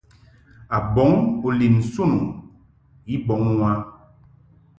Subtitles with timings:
[0.75, 1.11] A bɔŋ
[1.45, 2.23] u lin nsun u
[3.13, 3.73] I kɔŋ u a.